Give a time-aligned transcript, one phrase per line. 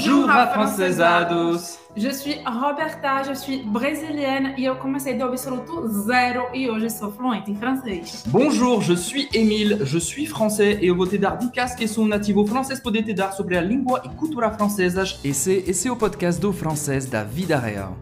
[0.00, 1.78] Bonjour, afrancesados!
[1.94, 7.12] Je suis Roberta, je suis brésilienne e eu comecei do absoluto zero e hoje sou
[7.12, 8.24] fluente em francês.
[8.28, 12.06] Bonjour, je suis Émile, je suis français e eu vou te dar dicas que sou
[12.06, 15.20] nativo francês poder te dar sobre a língua e cultura francesas.
[15.22, 17.94] Esse, esse é o podcast do francês da vida real.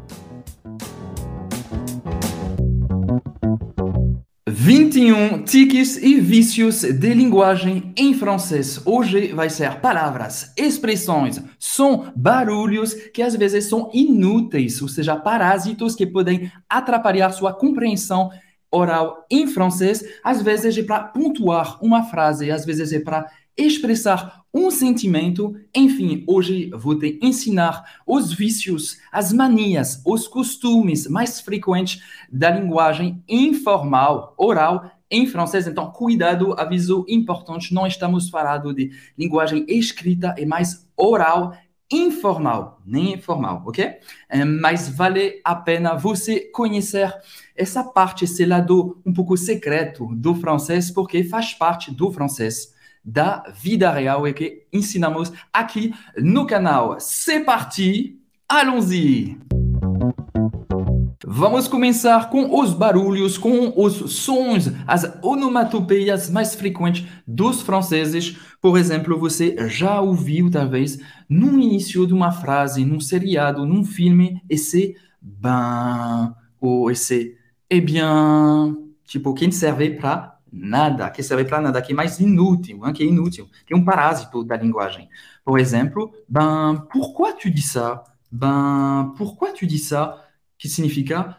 [4.69, 8.79] 21 tiques e vícios de linguagem em francês.
[8.85, 15.95] Hoje vai ser palavras, expressões, som, barulhos que às vezes são inúteis, ou seja, parásitos
[15.95, 18.29] que podem atrapalhar sua compreensão
[18.71, 20.05] oral em francês.
[20.23, 23.25] Às vezes é para pontuar uma frase, às vezes é para
[23.59, 25.55] expressar um sentimento.
[25.75, 32.01] Enfim, hoje vou te ensinar os vícios, as manias, os costumes mais frequentes
[32.31, 35.67] da linguagem informal, oral, em francês.
[35.67, 41.55] Então, cuidado, aviso importante: não estamos falando de linguagem escrita, é mais oral
[41.91, 43.95] informal, nem informal, ok?
[44.61, 47.11] Mas vale a pena você conhecer
[47.57, 52.77] essa parte, esse lado um pouco secreto do francês, porque faz parte do francês
[53.09, 56.99] da vida real e que ensinamos aqui no canal.
[57.01, 59.39] C'est parti, allons-y!
[61.27, 68.37] Vamos começar com os barulhos, com os sons, as onomatopeias mais frequentes dos franceses.
[68.61, 74.43] Por exemplo, você já ouviu, talvez, no início de uma frase, num seriado, num filme,
[74.49, 77.37] esse ben, ou esse
[77.71, 82.87] eh bien, tipo, que serve para nada, que serve para nada, que é mais inútil,
[82.87, 85.09] hein, que é inútil, que é um parásito da linguagem.
[85.45, 88.05] Por exemplo, ben, pourquoi tu dis ça?
[88.31, 90.25] Ben, pourquoi tu dis ça?
[90.59, 91.37] Que significa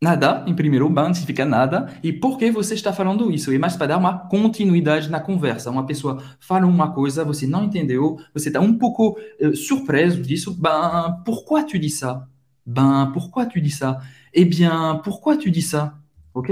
[0.00, 3.50] nada, em primeiro, ben significa nada, e por que você está falando isso?
[3.50, 5.70] É mais para dar uma continuidade na conversa.
[5.70, 10.54] Uma pessoa fala uma coisa, você não entendeu, você está um pouco uh, surpreso disso.
[10.54, 12.28] Ben, pourquoi tu dis ça?
[12.66, 14.00] Ben, pourquoi tu dis ça?
[14.32, 15.98] Eh bien, pourquoi tu dis ça?
[16.34, 16.50] Ok?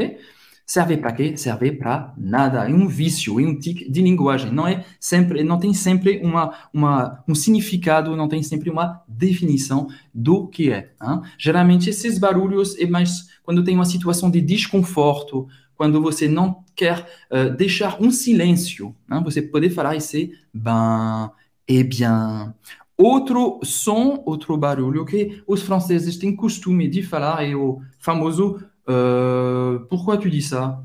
[0.72, 1.36] Serve para quê?
[1.36, 2.66] Serve para nada.
[2.66, 4.50] É um vício, é um tique de linguagem.
[4.50, 9.88] Não é sempre, não tem sempre uma, uma, um significado, não tem sempre uma definição
[10.14, 10.94] do que é.
[11.02, 11.20] Hein?
[11.36, 17.06] Geralmente esses barulhos é mais quando tem uma situação de desconforto, quando você não quer
[17.30, 18.96] uh, deixar um silêncio.
[19.12, 19.22] Hein?
[19.24, 21.30] Você pode falar esse ben,
[21.68, 22.54] eh bien.
[22.96, 28.58] Outro som, outro barulho que os franceses têm costume de falar é o famoso
[28.92, 30.84] Euh, pourquoi tu dis ça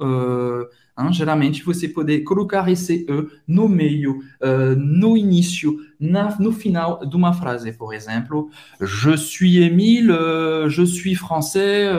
[0.00, 0.64] uh,
[0.96, 7.06] hein, geralmente você poder colocar esse E no meio, uh, no início, na, no final
[7.06, 7.72] de uma frase.
[7.72, 8.50] Por exemplo,
[8.80, 11.90] je suis Émile, uh, je suis français,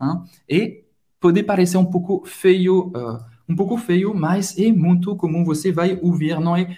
[0.00, 0.84] hein, e
[1.18, 2.92] pode parecer um pouco feio,
[3.48, 6.76] um pouco feio, mas é muito comum, você vai ouvir, não é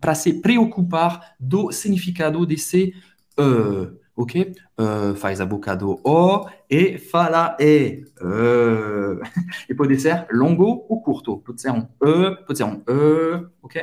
[0.00, 2.92] para se preocupar do significado desse
[3.38, 4.52] E ok?
[4.78, 8.04] Uh, faz a boca do O e fala E.
[8.20, 9.18] Uh.
[9.66, 11.38] E pode ser longo ou curto.
[11.38, 13.82] Pode ser um E, pode ser um E, ok?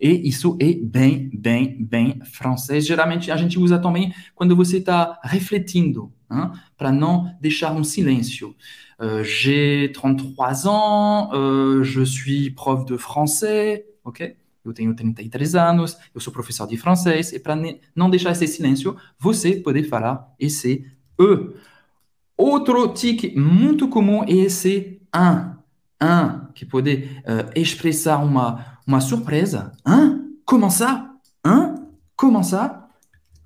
[0.00, 2.84] E isso é bem, bem, bem francês.
[2.84, 6.50] Geralmente a gente usa também quando você está refletindo, hein?
[6.76, 8.56] para não deixar um silêncio.
[8.98, 14.36] Uh, J'ai 33 ans, uh, je suis prof de français, ok?
[14.64, 17.56] Eu tenho 33 anos, eu sou professor de francês, e para
[17.94, 20.86] não deixar esse silêncio, você pode falar esse
[21.20, 21.54] E.
[22.36, 25.56] Outro tique muito comum é esse un,
[26.00, 29.72] un, que pode uh, expressar uma, uma surpresa.
[29.86, 30.36] Un?
[30.46, 31.14] Comment ça?
[31.44, 31.88] Un?
[32.16, 32.88] Comment ça?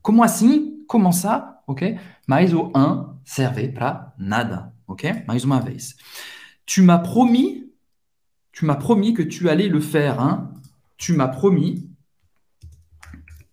[0.01, 0.85] Como assim?
[0.87, 1.61] Comment ça?
[1.67, 1.99] Ok?
[2.29, 4.73] Mas o un serve para nada.
[4.87, 5.25] Ok?
[5.27, 5.97] Mais uma vez.
[6.65, 7.73] Tu m'as promis,
[8.53, 10.51] tu m'as promis que tu allais le faire, hein?
[11.05, 11.91] Tu m'as promis,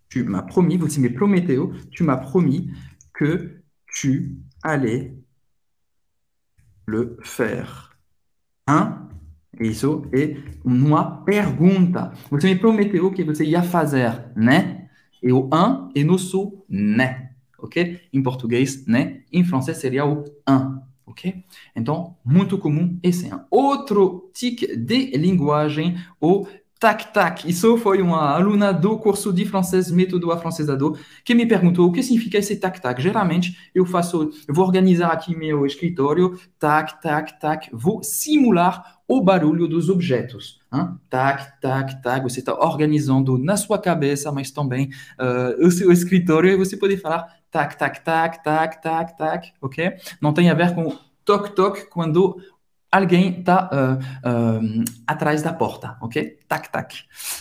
[0.08, 1.58] tu m'as promis, vous me Prométhée,
[1.90, 2.70] tu m'as promis
[3.12, 3.62] que
[3.94, 5.14] tu allais
[6.86, 7.98] le faire.
[8.66, 9.08] Hein?
[9.60, 12.14] Isso é uma pergunta.
[12.30, 14.88] Você me prometeu que você ia fazer, né?
[15.22, 17.32] E o un é no sul, né?
[17.58, 18.00] Ok?
[18.14, 19.24] Em português, né?
[19.30, 20.80] Em francês seria o un.
[21.04, 21.44] Ok?
[21.76, 23.44] Então, muito comum esse é um.
[23.50, 26.46] Outro tique de linguagem, o
[26.82, 27.48] Tac, tac.
[27.48, 32.02] Isso foi uma aluna do curso de francês Método Afrancesado que me perguntou o que
[32.02, 33.00] significa esse tac, tac.
[33.00, 37.68] Geralmente, eu faço, eu vou organizar aqui meu escritório, tac, tac, tac.
[37.72, 40.60] Vou simular o barulho dos objetos.
[40.74, 40.88] Hein?
[41.08, 42.20] Tac, tac, tac.
[42.24, 44.90] Você está organizando na sua cabeça, mas também
[45.20, 49.92] uh, o seu escritório e você pode falar tac, tac, tac, tac, tac, tac, ok?
[50.20, 52.36] Não tem a ver com toc, toc, quando
[52.92, 53.98] alguém está uh,
[54.28, 56.38] uh, atrás da porta, ok?
[56.46, 56.94] Tac, tac.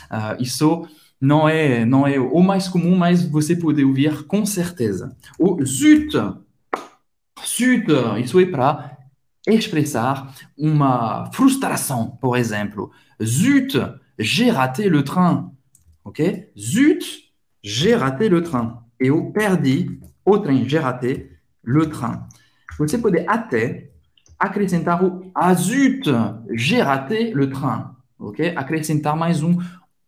[0.10, 0.88] Uh, isso
[1.20, 5.16] não é, não é o mais comum, mas você pode ouvir com certeza.
[5.64, 6.18] Zut,
[7.46, 7.86] zut,
[8.24, 8.98] isso é para
[9.46, 12.90] expressar uma frustração, por exemplo.
[13.22, 13.78] Zut,
[14.18, 15.52] j'ai raté le train.
[16.04, 16.52] Ok?
[16.58, 17.06] Zut,
[17.62, 18.80] j'ai raté le train.
[18.98, 21.30] Eu perdi o trem, j'ai raté
[21.64, 22.28] le train.
[22.80, 23.91] Você pode até
[24.42, 25.00] acrescentar
[25.36, 26.10] ah zut,
[26.52, 27.96] j'ai raté le train.
[28.18, 28.54] Ok?
[28.56, 29.58] Acrescentar mais um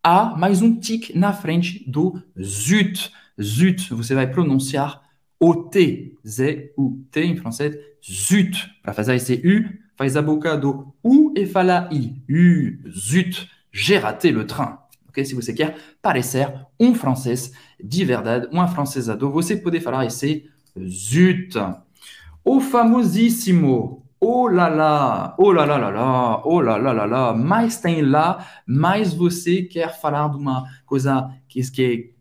[0.02, 3.12] A, mais um tic na frente do zut.
[3.40, 5.02] Zut, você vai pronunciar
[5.38, 6.16] o T.
[6.26, 7.76] Z-U-T em francês.
[8.04, 8.70] Zut.
[8.82, 12.20] Para fazer esse U, faz a boca do U e fala I.
[12.28, 14.78] U, zut, j'ai raté le train.
[15.08, 15.24] Ok?
[15.24, 17.52] Se você quer parecer um francês
[17.82, 21.56] de verdade, um afrancesado, você pode falar esse zut.
[22.44, 27.78] O famosíssimo Oh là là, oh là là là là, oh là là là, mais
[27.78, 32.14] tem lá, mais você quer falar de uma coisa que, que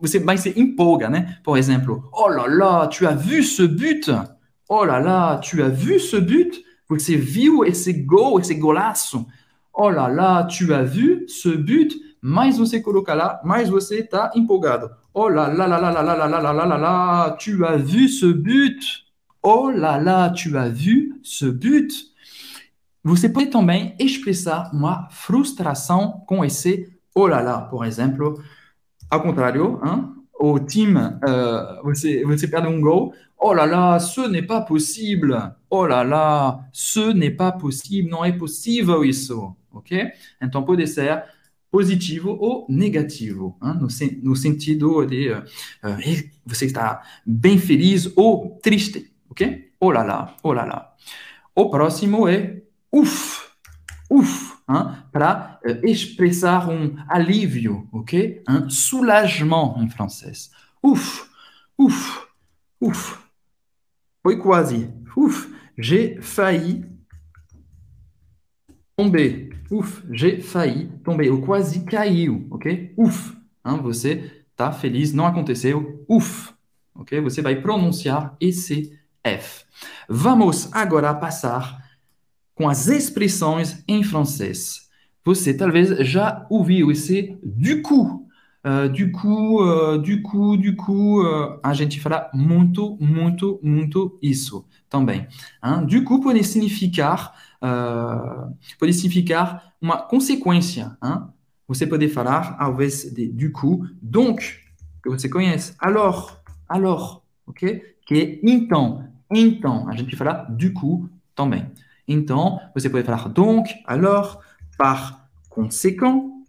[0.00, 1.38] você mais se empolga, né?
[1.44, 4.10] Por exemplo, oh là, tu as vu ce but?
[4.68, 6.60] Oh là, tu as vu ce but?
[6.88, 9.26] Você viu esse gol, esse golaço?
[9.72, 11.94] Oh là là, tu as vu ce but?
[12.20, 14.90] Mais você coloca lá, mais você está empolgado.
[15.14, 18.26] Oh là là là là là là là là là là, tu as vu ce
[18.32, 18.82] but?
[19.42, 21.92] Oh là là, tu as vu ce but?
[23.02, 28.42] Você pode também expressar uma frustração com esse oh là là, por exemplo.
[29.08, 30.14] Ao contrário, hein?
[30.38, 33.14] o time, uh, você, você perde um gol.
[33.38, 35.54] Oh là là, ce n'est pas possible.
[35.70, 38.10] Oh là là, ce n'est pas possible.
[38.10, 39.56] Não é possível isso.
[39.72, 40.12] Ok?
[40.40, 41.24] Então pode ser
[41.70, 43.74] positivo ou negativo, hein?
[43.80, 43.88] no,
[44.22, 45.44] no, sentido de uh,
[45.84, 49.10] uh, você está bem feliz ou triste.
[49.30, 49.70] Ok?
[49.80, 50.96] Oh là là, oh là là.
[51.54, 52.62] Au próximo é
[52.92, 53.56] ouf,
[54.10, 58.42] ouf, hein, para uh, expressar um alívio, ok?
[58.48, 60.50] Un soulagement em francês.
[60.82, 61.30] Ouf,
[61.78, 62.26] ouf,
[62.80, 63.18] ouf.
[64.22, 64.92] Foi quase.
[65.16, 65.48] Ouf,
[65.78, 66.84] j'ai failli
[68.96, 69.50] tomber.
[69.70, 71.30] Ouf, j'ai failli tomber.
[71.30, 72.92] Ou quase caiu, ok?
[72.96, 76.04] Ouf, hein, você tá feliz, não aconteceu.
[76.08, 76.52] Ouf,
[76.94, 77.20] ok?
[77.20, 79.64] Você vai pronunciar esse F.
[80.08, 81.80] Vamos agora passar
[82.54, 84.88] com as expressões em francês.
[85.24, 88.26] Você talvez já ouviu esse du coup.
[88.62, 94.18] Uh, du coup, uh, du coup, du coup, uh, a gente fala muito, muito, muito
[94.20, 95.26] isso também.
[95.62, 95.86] Hein?
[95.86, 97.34] Du coup pode significar,
[98.78, 100.96] pode significar uma consequência.
[101.02, 101.28] Hein?
[101.66, 104.42] Você pode falar, ao invés de du coup, donc,
[105.02, 106.36] que você conhece, alors,
[106.68, 107.80] alors, ok?
[108.04, 111.70] Que é então, então, a gente fala du coup também.
[112.06, 114.42] Então, você pode falar donc, alors,
[114.76, 116.44] par conséquent.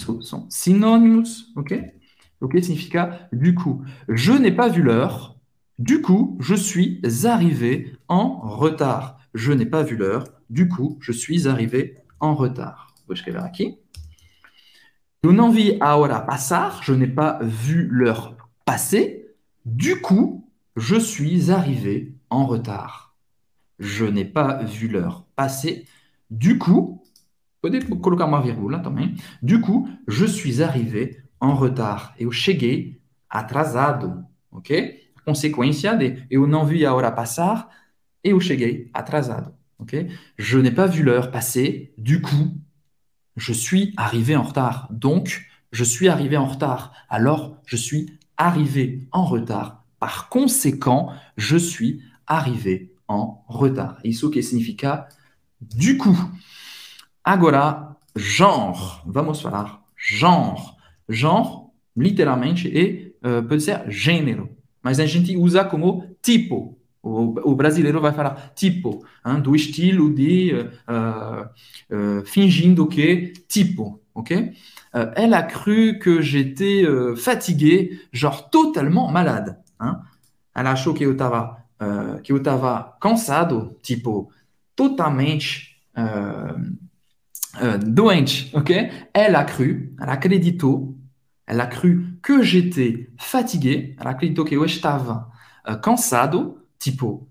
[0.00, 1.24] Ce sont synonymes,
[1.56, 1.92] ok?
[2.40, 3.82] Ok, significa du coup.
[4.08, 5.36] Je n'ai pas vu l'heure.
[5.78, 9.18] Du coup, je suis arrivé en retard.
[9.34, 10.24] Je n'ai pas vu l'heure.
[10.48, 12.94] Du coup, je suis arrivé en retard.
[13.06, 13.78] Vou escrever aqui.
[15.22, 16.80] Eu não vi a hora passar.
[16.82, 19.34] Je n'ai pas vu l'heure passer.
[19.64, 20.47] Du coup,
[20.78, 23.16] je suis arrivé en retard.
[23.80, 25.86] Je n'ai pas vu l'heure passer.
[26.30, 27.02] Du coup,
[27.60, 29.16] também.
[29.42, 32.14] Du coup, je suis arrivé en retard.
[32.20, 34.70] Eu cheguei atrasado, ok?
[35.16, 37.68] A consequência de eu não vi a hora passar,
[38.24, 40.06] eu cheguei atrasado, ok?
[40.38, 41.92] Je n'ai pas vu l'heure passer.
[41.98, 42.56] Du coup,
[43.36, 44.88] je suis arrivé en retard.
[44.90, 46.92] Donc, je suis arrivé en retard.
[47.08, 49.77] Alors, je suis arrivé en retard.
[49.98, 53.98] Par conséquent, je suis arrivé en retard.
[54.04, 55.08] Isso que significa
[55.60, 56.16] du coup.
[57.24, 59.02] Agora, genre.
[59.06, 60.76] Vamos falar genre.
[61.08, 64.50] Genre, literalmente, e uh, pode ser gênero.
[64.82, 66.76] Mas a gente usa como tipo.
[67.02, 71.44] O, o brasileiro vai falar tipo, hein, do estilo de uh,
[71.94, 74.52] uh, fingindo que tipo, ok?
[75.14, 79.56] elle a cru que j'étais fatigué, genre totalement malade.
[79.80, 79.96] Hein?
[80.54, 84.30] Ela achou que eu estava uh, que eu estava cansado, tipo
[84.74, 86.58] totalmente uh,
[87.56, 88.90] uh, doente, ok?
[89.12, 90.96] Elle a cru, ela acreditou,
[91.46, 95.30] ela cru que j'étais fatigué, ela acreditou que eu estava
[95.82, 97.28] cansado, tipo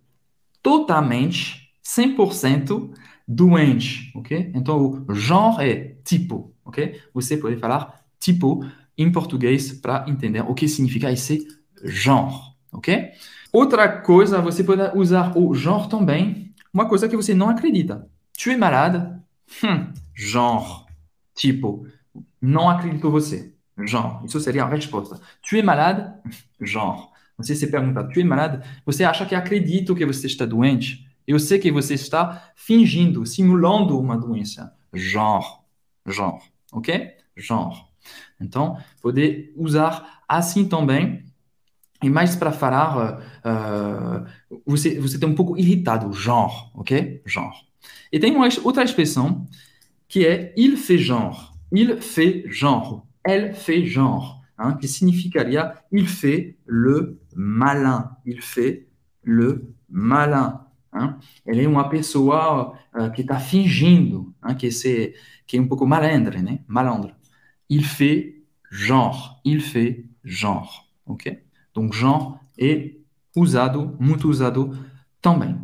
[0.62, 2.92] totalmente, 100%
[3.27, 4.51] doente, ok?
[4.54, 7.01] Então o genre é tipo, ok?
[7.13, 8.66] Você pode falar tipo
[8.98, 11.48] em português para entender o que significa esse
[11.84, 12.36] genre,
[12.72, 13.12] ok?
[13.52, 18.10] Outra coisa, você pode usar o genre também, uma coisa que você não acredita.
[18.38, 19.00] Tu es malade?
[19.64, 20.86] Hum, genre.
[21.36, 21.88] Tipo,
[22.42, 23.54] Não acredito você.
[23.78, 24.26] Genre.
[24.26, 25.20] Isso seria a resposta.
[25.48, 26.04] Tu es malade?
[26.62, 27.10] Genre.
[27.38, 28.66] Você se pergunta, tu es malade?
[28.86, 31.08] Você acha que acredito que você está doente?
[31.28, 34.74] Eu sei que você está fingindo, simulando uma doença.
[34.94, 35.46] Genre.
[36.08, 36.42] Genre.
[36.72, 37.12] Ok?
[37.36, 37.76] Genre.
[38.40, 41.26] Então, poder usar assim também.
[42.01, 44.25] E mais para falar, uh,
[44.66, 46.12] você, você tem um pouco irritado.
[46.13, 46.72] Genre.
[46.74, 47.22] Ok?
[47.25, 47.56] Genre.
[48.12, 49.48] E tem uma outra expressão
[50.08, 51.54] que é il fait genre.
[51.72, 53.06] Il fait genre.
[53.25, 54.42] Elle fait genre.
[54.60, 58.18] Hein, qui significaria il fait le malin.
[58.25, 58.88] Il fait
[59.24, 60.66] le malin.
[60.94, 61.20] Hein?
[61.46, 64.70] Ele é uma pessoa uh, que está fingindo, hein, que,
[65.46, 66.63] que malandre?
[66.68, 67.16] Malandre.
[67.70, 69.39] Il fait genre.
[69.44, 70.88] Il fait genre.
[71.06, 71.47] Ok?
[71.78, 72.96] Donc, genre é
[73.36, 74.76] usado, muito usado
[75.22, 75.62] também.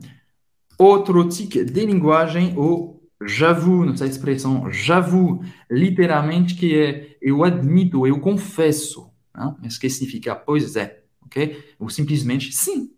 [0.78, 8.20] Outro tique de linguagem, o j'avoue, nossa expressão j'avoue, literalmente que é eu admito, eu
[8.20, 9.12] confesso.
[9.36, 9.56] Hein?
[9.60, 11.58] Mas que significa pois é, ok?
[11.80, 12.92] Ou simplesmente sim.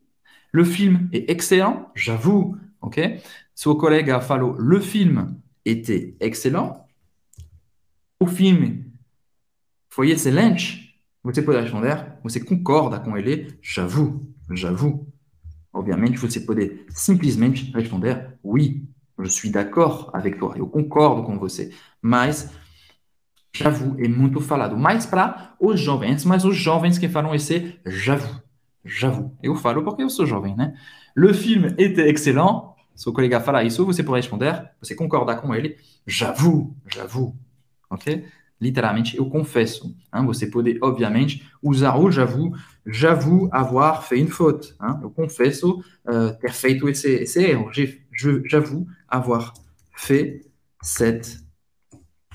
[0.54, 3.22] Le film est excellent, j'avoue, ok?
[3.54, 6.86] Seu colega falou le film était excellent.
[8.20, 8.92] O filme
[9.88, 10.85] foi excelente.
[11.26, 15.12] Você pode responder, você concorda com ele, j'avoue, j'avoue.
[15.74, 21.72] Obviamente, você pode simplesmente responder oui, je suis d'accord avec toi, eu concordo com você.
[22.00, 22.52] Mas
[23.52, 28.40] j'avoue é muito falado, mais para os jovens, mas os jovens que falam esse j'avoue,
[28.86, 29.36] j'avoue.
[29.42, 30.76] Eu falo porque eu sou jovem, né?
[31.16, 32.76] Le film était excellent.
[32.94, 37.36] Seu colega fala isso, você pode responder, você concorda com ele, j'avoue, j'avoue.
[37.90, 38.24] OK?
[38.66, 39.96] Literalmente, eu confesso.
[40.12, 40.26] Hein?
[40.26, 44.76] Você pode, obviamente, usar o j'avoue, j'avoue avoir fait une faute.
[44.80, 45.00] Hein?
[45.04, 47.70] Eu confesso uh, ter feito esse, esse erro.
[48.46, 49.54] J'avoue avoir
[49.96, 50.42] fait
[50.82, 51.46] cette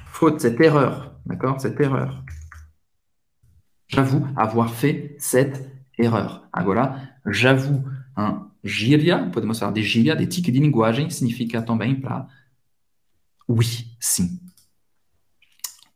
[0.06, 1.18] faute, cette erreur.
[1.26, 2.24] D'accord Cette erreur.
[3.88, 5.68] J'avoue avoir fait cette
[5.98, 6.46] erreur.
[6.52, 6.94] Agora,
[7.26, 7.82] j'avoue,
[8.16, 12.28] hein, gíria, podemos falar de gíria, de tique de linguagem, significa também para
[13.48, 14.38] oui, sim.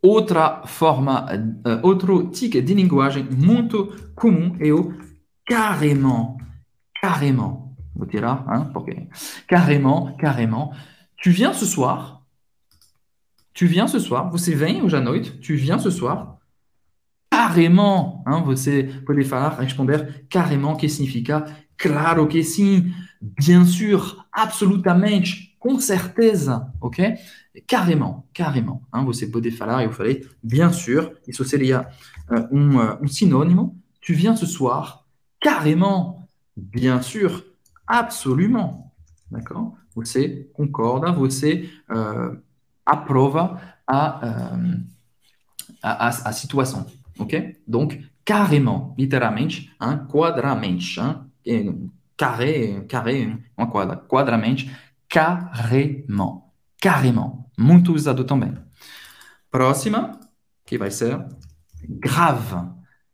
[0.04, 4.92] Outra forma, uh, outro de linguagem muito comum é o
[5.46, 6.36] carrément.
[7.00, 7.74] Carrément.
[7.96, 9.08] Vous direz, hein, porque
[9.48, 10.74] carrément, carrément.
[11.16, 12.22] Tu viens ce soir?
[13.54, 14.30] Tu viens ce soir?
[14.30, 15.40] Você vem hoje à noite?
[15.40, 16.36] Tu viens ce soir?
[17.30, 21.46] Carrément, hein, você pode falar, responder carrément, que significa
[21.78, 22.92] claro que sim,
[23.22, 27.14] bien sûr, absolutamente, com certeza, ok?
[27.66, 28.82] Carrément, carrément.
[28.92, 31.88] Hein, você pode falar, eu falei, bien sûr, isso seria
[32.30, 33.74] uh, um, uh, um sinônimo.
[34.02, 35.06] Tu viens ce soir?
[35.40, 37.42] Carrément, bien sûr,
[37.86, 38.92] absolument.
[39.30, 39.72] D'accord?
[39.94, 42.38] Você concorda, você uh,
[42.84, 44.52] aprova a,
[45.82, 46.86] a, a, a.
[47.18, 47.56] Ok?
[47.66, 51.00] Donc, carrément, literalmente, hein, quadramente.
[51.00, 53.96] Hein, carré, carré, uma quadra.
[53.96, 54.70] Quadramente,
[55.14, 56.52] carrément.
[56.82, 57.48] Carrément.
[57.56, 58.52] Muito usado também.
[59.48, 60.18] Próxima,
[60.66, 61.24] que vai ser?
[61.88, 62.68] Grave.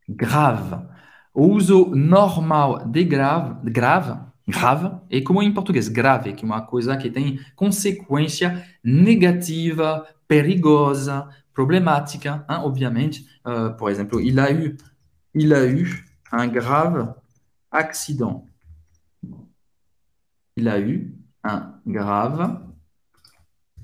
[0.08, 0.86] Grave.
[1.34, 6.62] O uso normal de grave, grave, grave é como em português, grave, que é uma
[6.62, 13.26] coisa que tem consequência negativa, perigosa, problemática, hein, obviamente.
[13.44, 14.76] Uh, por exemplo, il eu,
[15.34, 15.86] il a eu
[16.32, 17.14] un grave
[17.70, 18.42] accident.
[20.56, 22.58] Il a eu un grave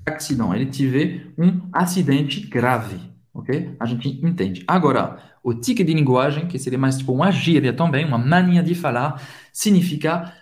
[0.05, 0.53] accident.
[0.53, 2.99] Ele teve um acidente grave,
[3.33, 3.75] ok?
[3.79, 4.63] A gente entende.
[4.67, 8.75] Agora, o tique de linguagem, que seria mais tipo uma gíria também, uma mania de
[8.75, 9.21] falar,
[9.53, 10.33] significa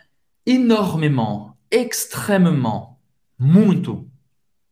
[0.46, 2.98] énormément, extrêmement,
[3.38, 4.10] muito,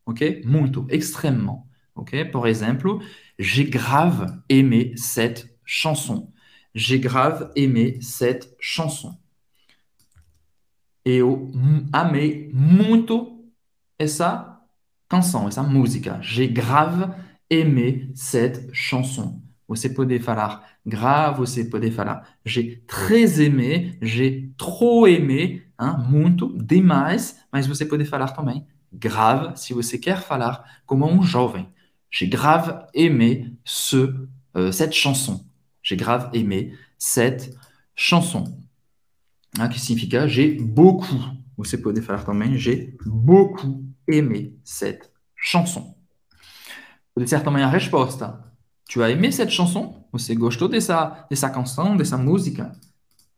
[0.06, 0.44] ok?
[0.46, 2.26] Muito, extrêmement, ok?
[2.26, 3.02] Por exemplo,
[3.38, 6.32] j'ai grave aimé cette chanson.
[6.76, 9.18] J'ai grave aimé cette chanson.
[11.06, 11.52] Eu
[11.92, 13.46] amei muito
[14.00, 14.60] essa
[15.10, 16.20] canção, essa música.
[16.22, 17.14] J'ai grave
[17.52, 19.42] aimé cette chanson.
[19.68, 26.56] Você pode falar grave, você pode falar j'ai très aimé, j'ai trop aimé, hein, muito,
[26.58, 31.68] demais, mas você pode falar também grave se você quer falar como um jovem.
[32.12, 34.14] J'ai grave aimé ce,
[34.56, 35.44] euh, cette chanson.
[35.82, 37.58] J'ai grave aimé cette
[37.96, 38.63] chanson.
[39.60, 41.20] Hein, que significa j'ai beaucoup.
[41.58, 45.96] Você pode falar também j'ai beaucoup aimé cette chanson.
[47.16, 48.44] De certa maneira, a resposta.
[48.90, 50.04] Tu as aimé cette chanson?
[50.12, 52.72] Você gostou dessa, dessa canção, dessa música?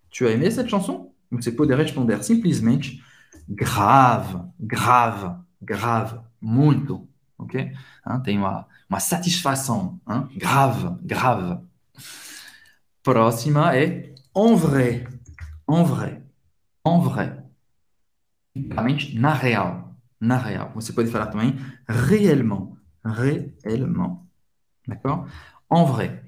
[0.09, 1.11] Tu as aimé cette chanson?
[1.31, 3.03] Você pode responder simplesmente
[3.49, 7.07] grave, grave, grave, muito,
[7.37, 7.59] ok?
[8.07, 10.29] Hein, tem uma, uma satisfação, hein?
[10.37, 11.59] grave, grave.
[13.03, 15.07] Próxima é en vrai,
[15.67, 16.21] en vrai,
[16.83, 17.43] en vrai.
[18.55, 20.71] Realmente, na real, na real.
[20.75, 21.55] Você pode falar também
[21.87, 24.27] réellement, réellement.
[24.87, 25.27] D'accord?
[25.69, 26.23] En vrai.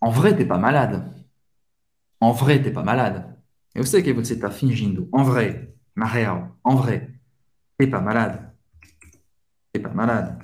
[0.00, 1.12] En vrai, t'es pas malade.
[2.20, 3.24] En vrai, t'es pas malade.
[3.74, 5.08] Eu sei que você está fingindo.
[5.12, 7.10] En vrai, na real, en vrai,
[7.76, 8.52] t'es pas malade.
[9.72, 10.38] T'es pas malade.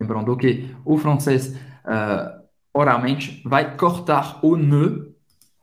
[0.00, 2.42] Lembrando que o francês uh,
[2.74, 5.11] oralmente vai cortar o ne,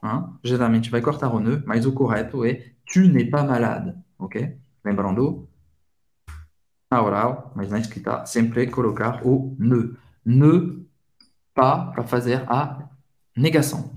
[0.04, 0.26] hein?
[0.44, 4.58] geralmente vai cortar o ne, mas o correto é tu n'es pas malade, ok?
[4.84, 5.48] Lembrando,
[6.92, 9.96] na oral, mas na escrita, sempre colocar o ne.
[10.26, 10.86] Ne
[11.54, 12.90] pas para fazer a
[13.36, 13.94] negação.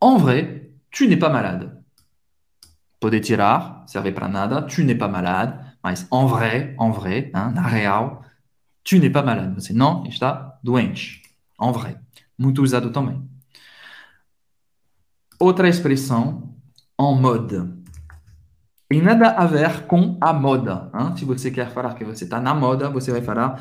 [0.00, 1.70] En vrai, tu n'es pas malade.
[3.00, 7.52] Pode tirar, serve para nada, tu n'es pas malade, mas en vrai, en vrai, hein,
[7.54, 8.24] na real,
[8.82, 9.54] tu n'es pas malade.
[9.54, 11.22] Você não está doente.
[11.60, 11.98] En vrai.
[12.36, 13.22] Muito usado também.
[15.44, 16.54] Outra expressão,
[16.98, 17.70] en mode.
[18.88, 20.90] Tem nada a ver com a moda.
[20.94, 21.14] Hein?
[21.18, 23.60] Se você quer falar que você está na moda, você vai falar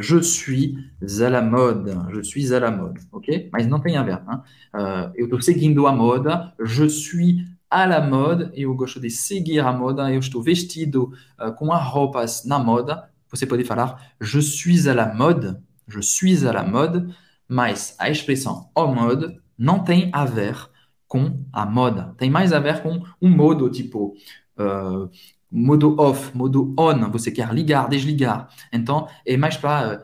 [0.00, 0.76] je suis
[1.20, 1.90] à la mode.
[2.12, 3.50] Je suis à la mode, ok?
[3.52, 4.12] Mas não tem a ver.
[4.12, 4.42] Hein?
[4.72, 6.54] Uh, eu estou seguindo a moda.
[6.64, 8.52] Je suis à la mode.
[8.54, 10.08] Eu gosto de seguir a moda.
[10.12, 13.10] Eu estou vestido uh, com as roupas na moda.
[13.28, 15.56] Você pode falar je suis à la mode.
[15.88, 17.12] Je suis à la mode.
[17.48, 20.72] Mas a expressão en mode não tem a ver
[21.14, 22.12] com a moda.
[22.18, 24.16] Tem mais a ver com um modo, tipo
[24.58, 25.08] uh,
[25.48, 28.48] modo off, modo on, você quer ligar, desligar.
[28.72, 30.02] Então, é mais para uh,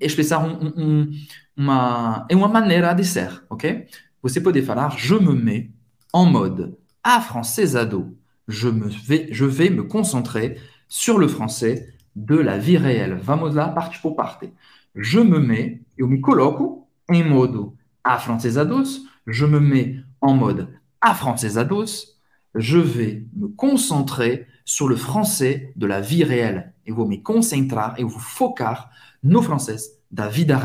[0.00, 1.10] expressar um, um,
[1.56, 3.86] uma, é uma maneira de ser, ok?
[4.20, 5.70] Você pode falar je me mets
[6.12, 8.18] en mode afrancesado.
[8.48, 13.20] Je, me vais, je vais me concentrer sur le français de la vie réelle.
[13.22, 14.52] Vamos lá, parte por parte.
[14.96, 20.68] Je me mets, eu me coloco em modo afrancesados, je me mets en mode
[21.00, 22.18] afrancesados,
[22.54, 26.74] je vais me concentrer sur le français de la vie réelle.
[26.86, 28.90] Eu vou me concentrar, eu vou focar
[29.22, 30.60] no francês da vida.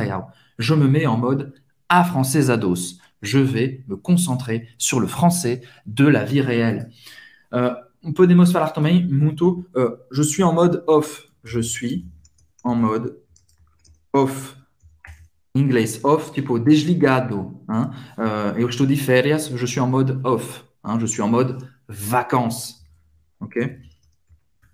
[0.58, 1.54] Je me mets en mode
[1.90, 3.00] afrancesados.
[3.22, 6.90] Je vais me concentrer sur le français de la vie réelle.
[8.52, 9.66] Falar também muito,
[10.12, 11.32] je suis en mode off.
[11.44, 12.06] Je suis
[12.64, 13.18] en mode
[14.14, 14.58] off.
[15.56, 17.62] Inglês, off, tipo desligado.
[17.70, 17.90] Hein?
[18.18, 20.66] Uh, eu estou de férias, je suis en mode off.
[20.84, 21.00] Hein?
[21.00, 22.86] Je suis en mode vacances.
[23.40, 23.80] Ok?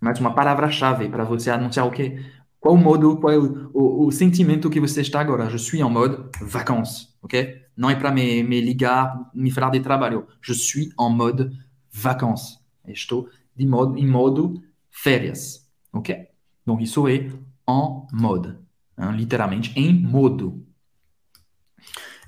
[0.01, 2.19] Mais uma palavra-chave para você anunciar o quê?
[2.59, 5.49] Qual o modo, qual é o, o, o, sentimento que você está agora?
[5.49, 7.61] Je suis en mode vacances, ok?
[7.77, 10.27] Não é para me, me ligar, me falar de trabalho.
[10.41, 11.51] Je suis en mode
[11.91, 12.59] vacances.
[12.87, 16.27] Estou de modo, em modo férias, ok?
[16.65, 17.29] Donc isso é
[17.67, 18.57] en mode,
[18.97, 19.11] hein?
[19.15, 20.65] literalmente em modo.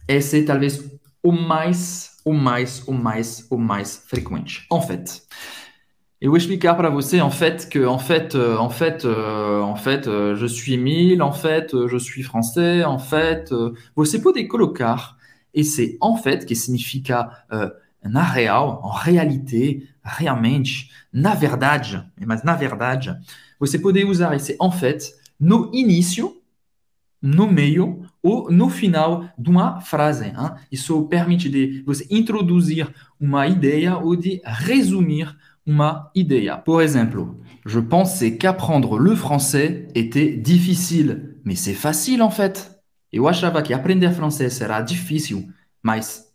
[0.08, 0.84] Esse é talvez
[1.22, 4.66] o mais o mais, o mais, o mais frequente.
[4.70, 5.24] En fait.
[6.22, 9.76] Et où expliquer para você, en fait, que, en fait, euh, en fait, euh, en
[9.76, 13.54] fait, euh, je suis mille, en fait, je suis français, en fait,
[13.96, 15.18] você pode colocar
[15.54, 17.46] esse en fait, que significa
[18.04, 23.16] na real, en réalité, realmente, na verdade, mas na verdade,
[23.60, 26.42] usar esse en fait no início,
[27.22, 30.28] no meio ou no final de uma frase.
[30.28, 30.56] Hein?
[30.72, 32.88] Isso permite de você introduzir
[33.20, 36.58] uma ideia ou de resumir uma ideia.
[36.58, 42.72] Por exemplo, je pensais qu'apprendre le français était difficile, mais c'est facile en fait.
[43.12, 45.48] Eu achava que aprender francês era difícil,
[45.84, 46.34] mas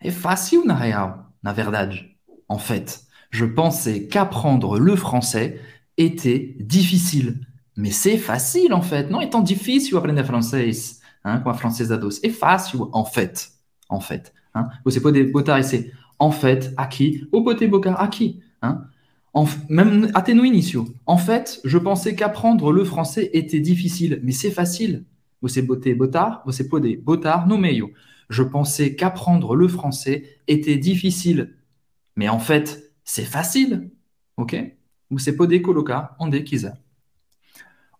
[0.00, 2.16] é fácil na real, na verdade.
[2.48, 5.60] En fait, je pensais qu'apprendre le français
[5.96, 7.40] était difficile,
[7.76, 9.10] mais c'est facile en fait.
[9.10, 12.20] Não é tão difícil aprender francês hein, com a francesa doce.
[12.24, 12.30] É
[12.92, 13.50] en fait.
[13.88, 14.32] En fait.
[14.54, 14.68] Hein?
[14.84, 18.40] Você pode botar esse en fait aqui, ou pode botar aqui.
[18.62, 18.84] Hein?
[19.32, 20.94] En, même até no início.
[21.06, 25.04] En fait, je pensais qu'apprendre le français était difficile, mais c'est facile.
[25.42, 27.92] Você bote botar, você pode botar no meio.
[28.30, 31.56] Je pensais qu'apprendre le français était difficile,
[32.16, 33.90] mais en fait, c'est facile.
[34.36, 34.54] Ok?
[35.10, 36.74] Você pode colocar onde quiser.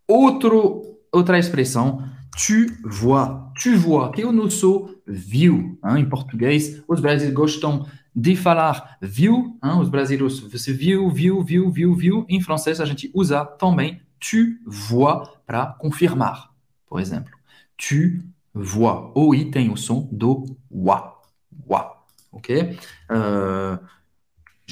[0.08, 2.02] Outro, outra expressão
[2.37, 5.79] tu vois, tu vois, que é o nosso viu.
[5.85, 6.03] Hein?
[6.03, 9.79] Em português, os brasileiros gostam de falar viu, hein?
[9.81, 12.27] os brasileiros, você viu, viu, viu, viu, viu.
[12.29, 16.51] Em francês, a gente usa também tu vois para confirmar,
[16.87, 17.33] por exemplo.
[17.77, 19.12] Tu vois.
[19.14, 21.20] O i tem o som do wa,
[21.66, 22.79] wa, ok?
[23.11, 23.79] Uh,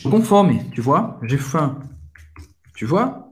[0.09, 1.19] com fome, tu vois?
[1.25, 1.81] J'ai faim.
[2.77, 3.32] Tu vois?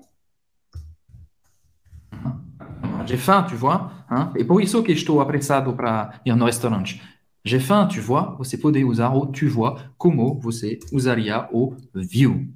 [3.10, 3.90] J'ai faim, tu vois.
[4.10, 4.30] Hein?
[4.36, 7.00] E por isso que estou apressado para ir no restaurante.
[7.44, 8.36] J'ai faim, tu vois.
[8.38, 12.48] Você pode usar o tu vois como você usaria o viu.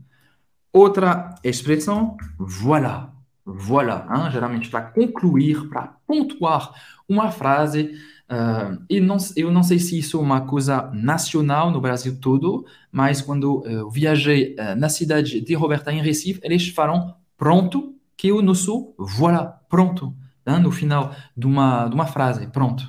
[0.73, 3.11] Outra expressão, voilà.
[3.47, 4.31] Voilà, hein?
[4.33, 6.73] geralmente para concluir, para pontuar
[7.07, 7.93] uma frase.
[8.25, 12.64] Uh, e não, eu não sei se isso é uma coisa nacional no Brasil todo,
[12.90, 18.29] mas quando eu viajei uh, na cidade de Roberta, em Recife, eles falam pronto, que
[18.29, 20.14] eu não sou voilà, pronto?
[20.46, 22.85] No final de uma, de uma frase, pronto.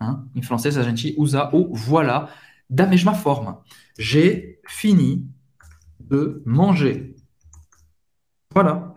[0.00, 0.30] Hein?
[0.34, 2.28] Em francês, a gente usa voilà
[2.68, 3.62] da mesma forma.
[3.98, 5.28] J'ai fini
[5.98, 7.14] de manger.
[8.52, 8.94] Voilà.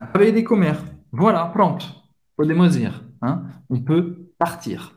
[0.00, 0.76] Acabei de comer.
[1.12, 1.86] Voilà, pronto.
[2.36, 2.92] Podemos ir.
[3.22, 3.46] Hein?
[3.70, 4.94] On peut partir.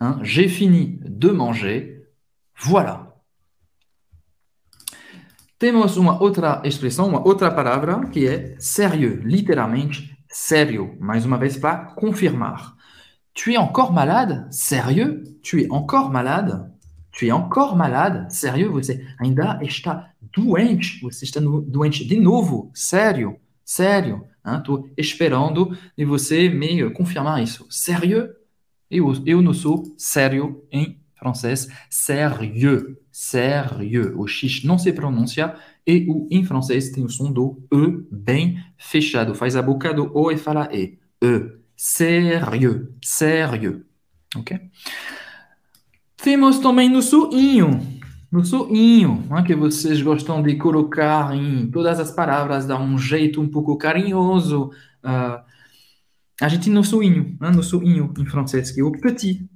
[0.00, 0.20] Hein?
[0.22, 2.06] J'ai fini de manger.
[2.56, 3.12] Voilà.
[5.58, 10.96] Temos uma outra expressão, uma outra palavra que é sérieux, literalmente sério.
[11.00, 12.76] Mais uma vez para confirmar.
[13.32, 14.46] Tu es encore malade?
[14.50, 15.22] Sérieux?
[15.42, 16.70] Tu es encore malade?
[17.12, 18.32] Tu es encore malade?
[18.32, 18.68] Sérieux?
[18.70, 21.00] Você ainda está doente?
[21.02, 22.70] Você está doente de novo?
[22.74, 23.36] Sério?
[23.64, 24.24] Sério?
[24.44, 27.66] Estou esperando de você me confirmar isso.
[27.70, 28.30] Sérieux?
[28.90, 31.68] Eu, eu não sou sério em francês.
[31.88, 32.96] Sérieux.
[33.10, 34.12] Sérieux.
[34.16, 35.54] O X não se pronuncia
[35.86, 39.34] e o em francês tem o som do E bem fechado.
[39.34, 40.98] Faz a boca do O e fala E.
[41.22, 41.52] E.
[41.76, 42.88] Sérieux.
[43.02, 43.82] Sérieux.
[44.36, 44.58] Ok?
[46.16, 47.80] Temos também no suinho
[48.34, 53.40] no soinho, né, que vocês gostam de colocar em todas as palavras, dar um jeito
[53.40, 54.72] um pouco carinhoso.
[55.04, 55.40] Uh,
[56.40, 59.48] a gente no soinho, né, no soinho em francês, que é o petit.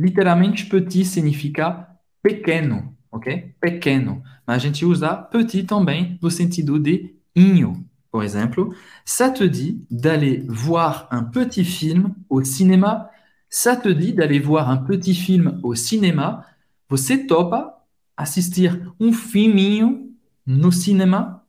[0.00, 1.86] Literalmente, petit significa
[2.20, 3.54] pequeno, ok?
[3.60, 4.22] Pequeno.
[4.46, 7.84] Mas a gente usa petit também no sentido de inho.
[8.10, 13.10] Por exemplo, ça te dit d'aller voir un petit film au cinéma?
[13.50, 16.46] Ça te dit d'aller voir un petit film au cinéma?
[16.88, 17.84] Você topa
[18.16, 20.10] assistir um filminho
[20.46, 21.44] no cinema,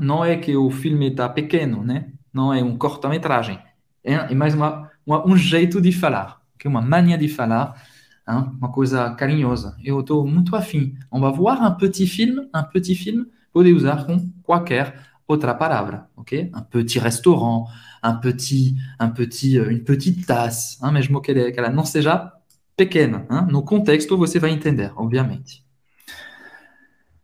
[0.00, 2.12] não é que o filme está pequeno, né?
[2.32, 3.58] não é um cortometragem,
[4.02, 7.82] é, é mais uma, uma, um jeito de falar, uma mania de falar,
[8.26, 8.50] hein?
[8.58, 9.76] uma coisa carinhosa.
[9.84, 10.94] Eu estou muito afim.
[11.10, 14.94] On va voir un petit film, un petit film, pode usar com qualquer
[15.26, 16.50] outra palavra, ok?
[16.54, 17.66] Un petit restaurant,
[18.02, 20.92] un petit, un petit, euh, une petite tasse, hein?
[20.92, 22.32] mesmo que ela, não seja
[22.76, 23.26] pequena.
[23.30, 23.46] Hein?
[23.50, 25.64] No contexto você vai entender, obviamente.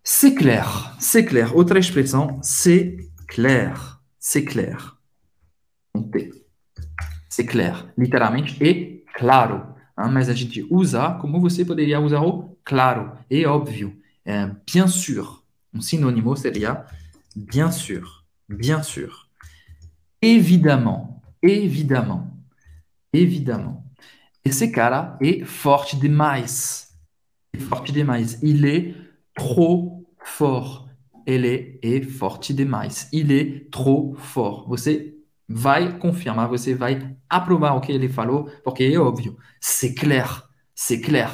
[0.03, 1.55] C'est clair, c'est clair.
[1.55, 4.97] Autre expression, c'est clair, c'est clair.
[7.29, 9.78] C'est clair, literalmente é claro.
[9.99, 14.01] Hein, mas a gente usa como você poderia usar o claro, é óbvio,
[14.65, 15.43] bien sûr.
[15.75, 16.87] Um sinônimo seria
[17.35, 19.29] bien sûr, bien sûr.
[20.23, 22.31] Évidemment, évidemment,
[23.13, 23.85] évidemment.
[24.45, 26.95] Esse cara é forte demais.
[27.53, 28.39] É forte demais.
[28.43, 28.95] Il est
[29.35, 30.89] trop fort.
[31.27, 33.09] Ele é forte demais.
[33.13, 34.67] Il est trop fort.
[34.69, 35.18] Você
[35.49, 39.37] vai confirmar, você vai aprovar o que ele falou, porque é óbvio.
[39.61, 40.45] C'est clair.
[40.75, 41.31] C'est clair.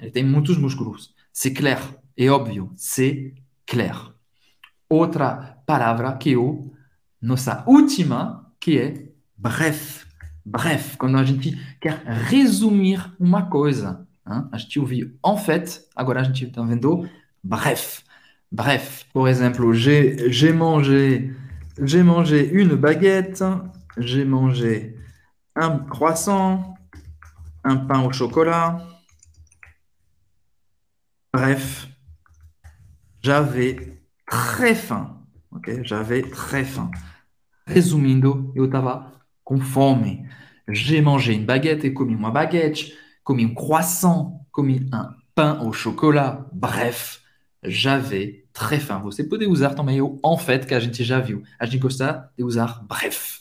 [0.00, 1.14] Ele tem muitos músculos.
[1.32, 1.78] C'est clair.
[2.16, 2.72] É óbvio.
[2.76, 3.34] C'est
[3.66, 4.14] clair.
[4.88, 6.72] Outra palavra que eu,
[7.20, 10.06] nossa última, que é bref.
[10.44, 14.06] Bref, quando a gente quer resumir uma coisa.
[14.26, 14.48] Hein?
[14.50, 17.08] A gente ouviu en fait, agora a gente está vendo
[17.44, 18.02] bref.
[18.50, 21.32] Bref, par exemple, j'ai mangé,
[21.82, 23.44] j'ai mangé une baguette,
[23.96, 24.96] j'ai mangé
[25.56, 26.74] un croissant,
[27.64, 28.86] un pain au chocolat.
[31.32, 31.88] Bref,
[33.22, 35.16] j'avais très faim.
[35.82, 36.90] J'avais très faim.
[37.66, 39.12] Resumindo, eu estava
[39.44, 40.28] com fome.
[40.68, 42.92] J'ai mangé une baguette et commis uma baguette,
[43.24, 46.46] commis un croissant, commis un pain au chocolat.
[46.52, 47.19] Bref,
[47.62, 49.00] j'avais très faim.
[49.02, 51.42] Você pode usar também en fait, que a gente já viu.
[51.58, 53.40] A gente gosta de usar bref.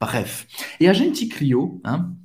[0.00, 0.46] Bref.
[0.80, 2.16] E a gente criou, hein,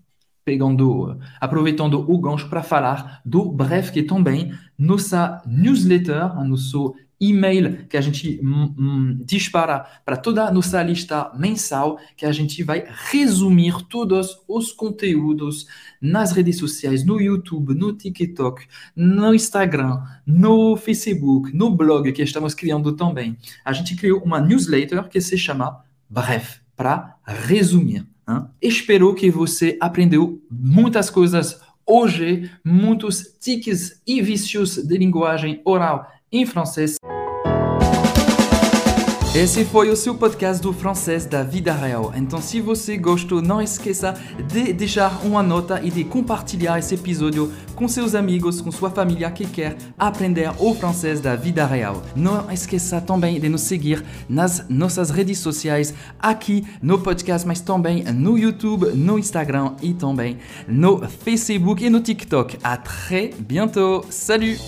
[0.46, 7.98] pegando, aproveitando o gancho para falar do bref, que também nossa newsletter, nosso e-mail que
[7.98, 12.86] a gente hum, hum, dispara para toda a nossa lista mensal, que a gente vai
[13.12, 15.68] resumir todos os conteúdos
[16.02, 22.54] nas redes sociais, no YouTube, no TikTok, no Instagram, no Facebook, no blog que estamos
[22.54, 23.38] criando também.
[23.64, 28.06] A gente criou uma newsletter que se chama Bref, para resumir.
[28.28, 28.46] Hein?
[28.62, 36.46] Espero que você aprendeu muitas coisas hoje, muitos tiques e vícios de linguagem oral em
[36.46, 36.98] francês.
[39.36, 42.14] Esse foi o seu podcast do francês da vida real.
[42.16, 44.14] Então, se você gostou, não esqueça
[44.48, 49.32] de deixar uma nota e de compartilhar esse episódio com seus amigos, com sua família
[49.32, 52.04] que quer aprender o francês da vida real.
[52.16, 58.04] Não esqueça também de nos seguir nas nossas redes sociais, aqui no podcast, mas também
[58.04, 62.60] no YouTube, no Instagram e também no Facebook e no TikTok.
[62.64, 64.06] À très bientôt.
[64.12, 64.62] Salut!